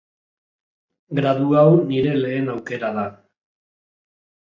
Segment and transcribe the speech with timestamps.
[1.19, 3.09] Gradu hau nire lehen aukera da.